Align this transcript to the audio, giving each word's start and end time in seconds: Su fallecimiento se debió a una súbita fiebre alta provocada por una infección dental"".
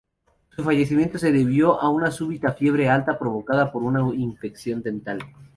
Su 0.49 0.63
fallecimiento 0.63 1.19
se 1.19 1.31
debió 1.31 1.79
a 1.79 1.87
una 1.89 2.09
súbita 2.09 2.53
fiebre 2.53 2.89
alta 2.89 3.19
provocada 3.19 3.71
por 3.71 3.83
una 3.83 4.01
infección 4.15 4.81
dental"". 4.81 5.19